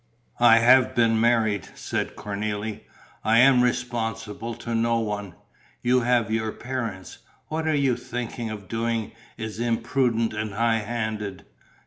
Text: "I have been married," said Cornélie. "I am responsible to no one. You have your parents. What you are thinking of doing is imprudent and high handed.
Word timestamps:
"I 0.39 0.57
have 0.57 0.95
been 0.95 1.21
married," 1.21 1.69
said 1.75 2.15
Cornélie. 2.15 2.79
"I 3.23 3.37
am 3.37 3.61
responsible 3.61 4.55
to 4.55 4.73
no 4.73 4.97
one. 4.99 5.35
You 5.83 5.99
have 5.99 6.31
your 6.31 6.51
parents. 6.51 7.19
What 7.49 7.65
you 7.77 7.93
are 7.93 7.95
thinking 7.95 8.49
of 8.49 8.67
doing 8.67 9.11
is 9.37 9.59
imprudent 9.59 10.33
and 10.33 10.53
high 10.55 10.79
handed. 10.79 11.45